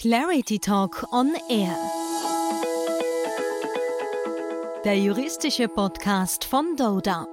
[0.00, 1.76] Clarity Talk on Air.
[4.84, 7.26] Der juristische Podcast von Doda.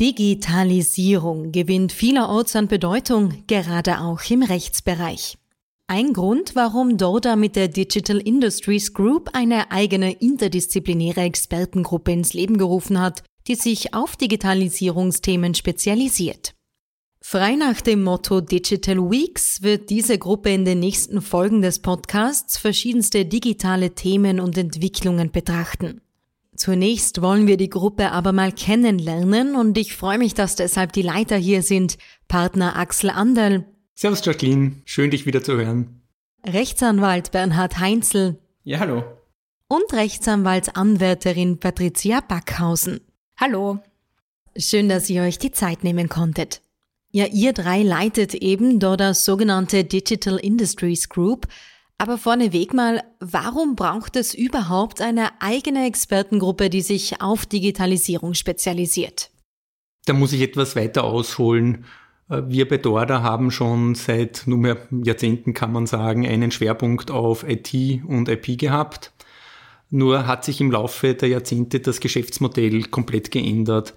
[0.00, 5.38] Digitalisierung gewinnt vielerorts an Bedeutung, gerade auch im Rechtsbereich.
[5.86, 12.58] Ein Grund, warum Doda mit der Digital Industries Group eine eigene interdisziplinäre Expertengruppe ins Leben
[12.58, 16.54] gerufen hat, die sich auf Digitalisierungsthemen spezialisiert.
[17.26, 22.58] Frei nach dem Motto Digital Weeks wird diese Gruppe in den nächsten Folgen des Podcasts
[22.58, 26.02] verschiedenste digitale Themen und Entwicklungen betrachten.
[26.54, 31.00] Zunächst wollen wir die Gruppe aber mal kennenlernen und ich freue mich, dass deshalb die
[31.00, 31.96] Leiter hier sind,
[32.28, 33.64] Partner Axel Anderl.
[33.94, 36.02] Servus Jacqueline, schön dich wieder zu hören.
[36.46, 38.38] Rechtsanwalt Bernhard Heinzel.
[38.64, 39.02] Ja, hallo.
[39.66, 43.00] Und Rechtsanwaltsanwärterin Patricia Backhausen.
[43.38, 43.78] Hallo.
[44.58, 46.60] Schön, dass ihr euch die Zeit nehmen konntet.
[47.14, 51.46] Ja, ihr drei leitet eben dort das sogenannte Digital Industries Group.
[51.96, 59.30] Aber vorneweg mal, warum braucht es überhaupt eine eigene Expertengruppe, die sich auf Digitalisierung spezialisiert?
[60.06, 61.84] Da muss ich etwas weiter ausholen.
[62.28, 67.48] Äh, wir bei Dorda haben schon seit nunmehr Jahrzehnten, kann man sagen, einen Schwerpunkt auf
[67.48, 69.12] IT und IP gehabt.
[69.88, 73.94] Nur hat sich im Laufe der Jahrzehnte das Geschäftsmodell komplett geändert.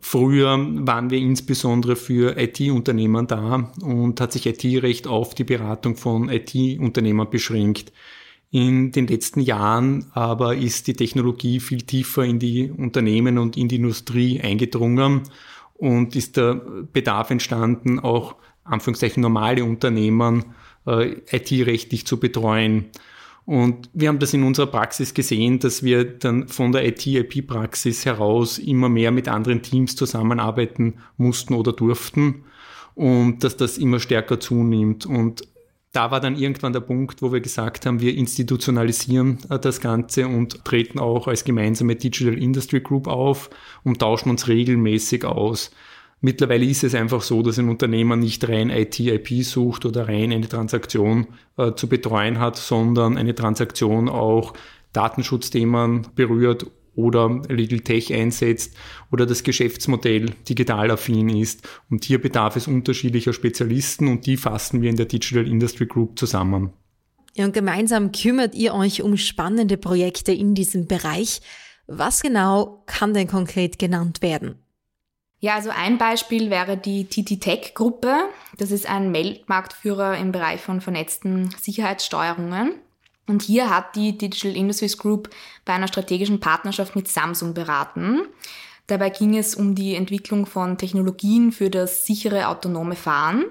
[0.00, 6.28] Früher waren wir insbesondere für IT-Unternehmer da und hat sich IT-Recht auf die Beratung von
[6.28, 7.92] IT-Unternehmern beschränkt.
[8.50, 13.68] In den letzten Jahren aber ist die Technologie viel tiefer in die Unternehmen und in
[13.68, 15.22] die Industrie eingedrungen
[15.74, 16.54] und ist der
[16.92, 20.46] Bedarf entstanden, auch Anführungszeichen normale Unternehmen
[20.86, 22.86] äh, IT-rechtlich zu betreuen.
[23.46, 28.58] Und wir haben das in unserer Praxis gesehen, dass wir dann von der IT-IP-Praxis heraus
[28.58, 32.44] immer mehr mit anderen Teams zusammenarbeiten mussten oder durften
[32.96, 35.06] und dass das immer stärker zunimmt.
[35.06, 35.46] Und
[35.92, 40.26] da war dann irgendwann der Punkt, wo wir gesagt haben, wir institutionalisieren äh, das Ganze
[40.26, 43.48] und treten auch als gemeinsame Digital Industry Group auf
[43.84, 45.70] und tauschen uns regelmäßig aus.
[46.26, 50.48] Mittlerweile ist es einfach so, dass ein Unternehmer nicht rein IT-IP sucht oder rein eine
[50.48, 54.52] Transaktion äh, zu betreuen hat, sondern eine Transaktion auch
[54.92, 56.66] Datenschutzthemen berührt
[56.96, 58.74] oder Legal Tech einsetzt
[59.12, 61.62] oder das Geschäftsmodell digital affin ist.
[61.90, 66.18] Und hier bedarf es unterschiedlicher Spezialisten und die fassen wir in der Digital Industry Group
[66.18, 66.72] zusammen.
[67.36, 71.40] Ja, und gemeinsam kümmert ihr euch um spannende Projekte in diesem Bereich.
[71.86, 74.56] Was genau kann denn konkret genannt werden?
[75.40, 78.14] Ja, also ein Beispiel wäre die TT Tech Gruppe.
[78.56, 82.74] Das ist ein Weltmarktführer im Bereich von vernetzten Sicherheitssteuerungen.
[83.26, 85.30] Und hier hat die Digital Industries Group
[85.64, 88.22] bei einer strategischen Partnerschaft mit Samsung beraten.
[88.86, 93.44] Dabei ging es um die Entwicklung von Technologien für das sichere autonome Fahren.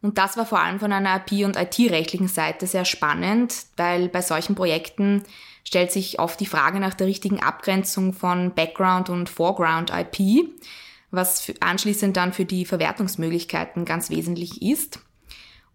[0.00, 4.22] Und das war vor allem von einer IP- und IT-rechtlichen Seite sehr spannend, weil bei
[4.22, 5.24] solchen Projekten
[5.64, 10.48] stellt sich oft die Frage nach der richtigen Abgrenzung von Background und Foreground IP
[11.12, 14.98] was anschließend dann für die Verwertungsmöglichkeiten ganz wesentlich ist.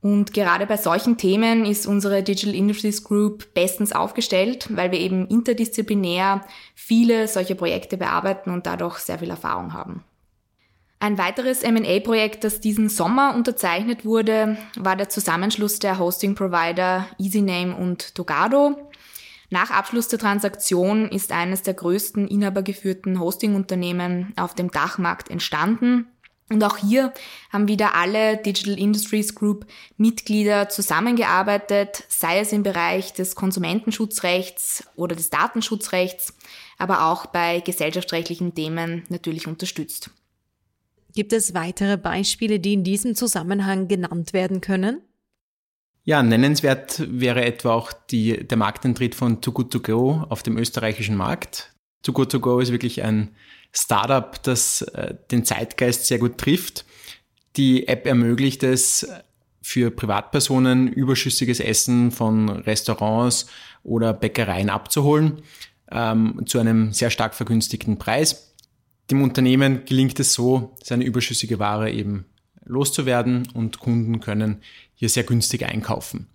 [0.01, 5.27] Und gerade bei solchen Themen ist unsere Digital Industries Group bestens aufgestellt, weil wir eben
[5.27, 10.03] interdisziplinär viele solche Projekte bearbeiten und dadurch sehr viel Erfahrung haben.
[10.99, 18.15] Ein weiteres M&A-Projekt, das diesen Sommer unterzeichnet wurde, war der Zusammenschluss der Hosting-Provider EasyName und
[18.15, 18.86] Togado.
[19.49, 26.07] Nach Abschluss der Transaktion ist eines der größten inhabergeführten Hosting-Unternehmen auf dem Dachmarkt entstanden.
[26.49, 27.13] Und auch hier
[27.51, 29.65] haben wieder alle Digital Industries Group
[29.97, 36.33] Mitglieder zusammengearbeitet, sei es im Bereich des Konsumentenschutzrechts oder des Datenschutzrechts,
[36.77, 40.09] aber auch bei gesellschaftsrechtlichen Themen natürlich unterstützt.
[41.13, 45.01] Gibt es weitere Beispiele, die in diesem Zusammenhang genannt werden können?
[46.07, 50.57] Ja, nennenswert wäre etwa auch die, der Markteintritt von Too Good To Go auf dem
[50.57, 51.73] österreichischen Markt.
[52.01, 53.35] Too Good To Go ist wirklich ein
[53.73, 56.85] Startup, das äh, den Zeitgeist sehr gut trifft.
[57.57, 59.05] Die App ermöglicht es
[59.61, 63.47] für Privatpersonen überschüssiges Essen von Restaurants
[63.83, 65.41] oder Bäckereien abzuholen
[65.91, 68.55] ähm, zu einem sehr stark vergünstigten Preis.
[69.11, 72.27] Dem Unternehmen gelingt es so, seine überschüssige Ware eben
[72.67, 74.61] loszuwerden und Kunden können
[74.95, 76.27] hier sehr günstig einkaufen.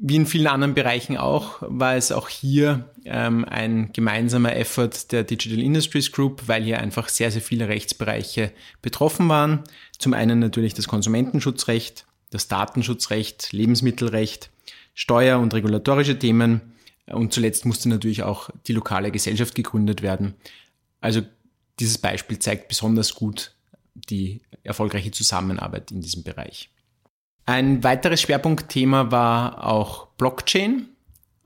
[0.00, 5.22] Wie in vielen anderen Bereichen auch, war es auch hier ähm, ein gemeinsamer Effort der
[5.22, 8.50] Digital Industries Group, weil hier einfach sehr, sehr viele Rechtsbereiche
[8.82, 9.62] betroffen waren.
[9.98, 14.50] Zum einen natürlich das Konsumentenschutzrecht, das Datenschutzrecht, Lebensmittelrecht,
[14.94, 16.60] Steuer- und regulatorische Themen
[17.06, 20.34] und zuletzt musste natürlich auch die lokale Gesellschaft gegründet werden.
[21.00, 21.22] Also
[21.80, 23.52] dieses Beispiel zeigt besonders gut
[23.94, 26.70] die erfolgreiche Zusammenarbeit in diesem Bereich.
[27.46, 30.88] Ein weiteres Schwerpunktthema war auch Blockchain.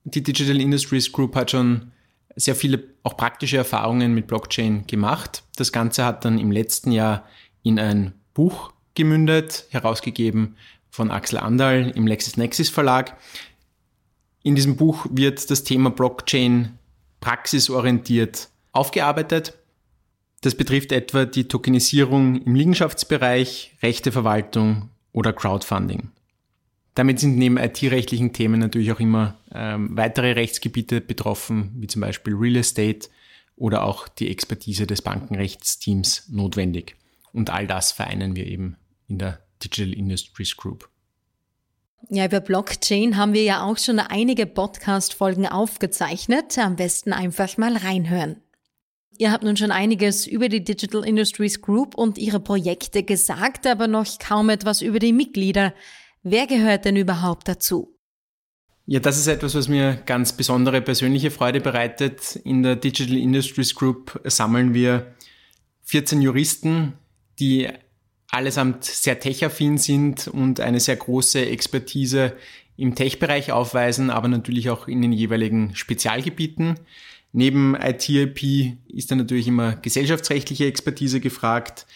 [0.05, 1.93] Die Digital Industries Group hat schon
[2.37, 5.43] sehr viele auch praktische Erfahrungen mit Blockchain gemacht.
[5.57, 7.25] Das Ganze hat dann im letzten Jahr
[7.63, 10.57] in ein Buch gemündet, herausgegeben
[10.91, 13.17] von Axel Andal im LexisNexis Verlag.
[14.43, 16.79] In diesem Buch wird das Thema Blockchain
[17.21, 19.55] praxisorientiert aufgearbeitet.
[20.41, 26.11] Das betrifft etwa die Tokenisierung im Liegenschaftsbereich, Rechteverwaltung oder Crowdfunding.
[26.95, 32.35] Damit sind neben IT-rechtlichen Themen natürlich auch immer ähm, weitere Rechtsgebiete betroffen, wie zum Beispiel
[32.35, 33.09] Real Estate
[33.57, 36.97] oder auch die Expertise des Bankenrechtsteams notwendig.
[37.33, 38.77] Und all das vereinen wir eben
[39.09, 40.89] in der Digital Industries Group.
[42.11, 46.57] Ja, über Blockchain haben wir ja auch schon einige Podcast-Folgen aufgezeichnet.
[46.59, 48.37] Am besten einfach mal reinhören.
[49.17, 53.89] Ihr habt nun schon einiges über die Digital Industries Group und ihre Projekte gesagt, aber
[53.89, 55.75] noch kaum etwas über die Mitglieder.
[56.23, 57.99] Wer gehört denn überhaupt dazu?
[58.87, 62.37] Ja, das ist etwas, was mir ganz besondere persönliche Freude bereitet.
[62.37, 65.15] In der Digital Industries Group sammeln wir
[65.83, 66.95] 14 Juristen,
[67.39, 67.69] die
[68.31, 72.35] allesamt sehr techaffin sind und eine sehr große Expertise
[72.77, 76.79] im Tech-Bereich aufweisen, aber natürlich auch in den jeweiligen Spezialgebieten.
[77.33, 81.87] Neben ITIP ist dann natürlich immer gesellschaftsrechtliche Expertise gefragt,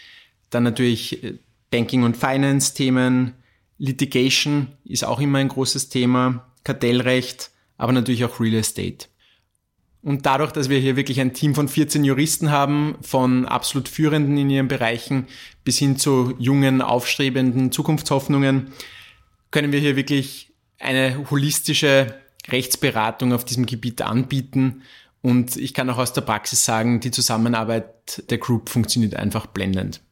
[0.51, 1.39] dann natürlich äh,
[1.71, 3.35] Banking- und Finance-Themen,
[3.79, 9.07] Litigation ist auch immer ein großes Thema, Kartellrecht, aber natürlich auch Real Estate.
[10.03, 14.37] Und dadurch, dass wir hier wirklich ein Team von 14 Juristen haben, von absolut Führenden
[14.37, 15.27] in ihren Bereichen
[15.65, 18.73] bis hin zu jungen, aufstrebenden Zukunftshoffnungen,
[19.51, 22.15] können wir hier wirklich eine holistische
[22.49, 24.83] Rechtsberatung auf diesem Gebiet anbieten
[25.23, 30.03] und ich kann auch aus der Praxis sagen, die Zusammenarbeit der Group funktioniert einfach blendend.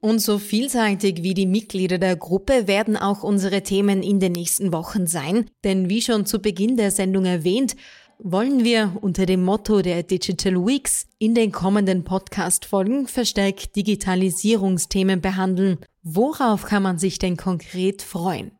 [0.00, 4.72] Und so vielseitig wie die Mitglieder der Gruppe werden auch unsere Themen in den nächsten
[4.72, 7.76] Wochen sein, denn wie schon zu Beginn der Sendung erwähnt,
[8.18, 15.78] wollen wir unter dem Motto der Digital Weeks in den kommenden Podcast-Folgen verstärkt Digitalisierungsthemen behandeln.
[16.02, 18.52] Worauf kann man sich denn konkret freuen?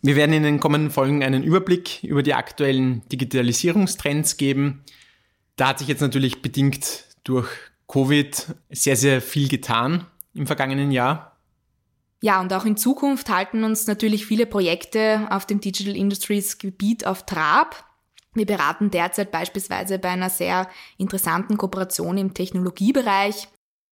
[0.00, 4.84] Wir werden in den kommenden Folgen einen Überblick über die aktuellen Digitalisierungstrends geben.
[5.56, 7.48] Da hat sich jetzt natürlich bedingt durch
[7.88, 11.36] Covid sehr, sehr viel getan im vergangenen Jahr.
[12.20, 17.06] Ja, und auch in Zukunft halten uns natürlich viele Projekte auf dem Digital Industries Gebiet
[17.06, 17.84] auf Trab.
[18.34, 23.48] Wir beraten derzeit beispielsweise bei einer sehr interessanten Kooperation im Technologiebereich.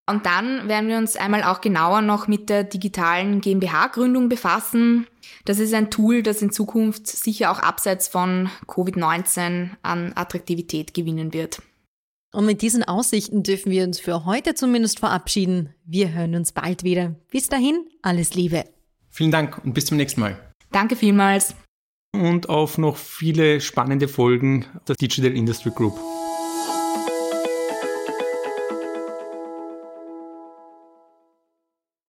[0.08, 5.06] Und dann werden wir uns einmal auch genauer noch mit der digitalen GmbH-Gründung befassen.
[5.44, 11.32] Das ist ein Tool, das in Zukunft sicher auch abseits von Covid-19 an Attraktivität gewinnen
[11.32, 11.60] wird.
[12.32, 15.74] Und mit diesen Aussichten dürfen wir uns für heute zumindest verabschieden.
[15.84, 17.14] Wir hören uns bald wieder.
[17.30, 18.64] Bis dahin, alles Liebe.
[19.10, 20.38] Vielen Dank und bis zum nächsten Mal.
[20.70, 21.54] Danke vielmals.
[22.12, 25.98] Und auf noch viele spannende Folgen der Digital Industry Group.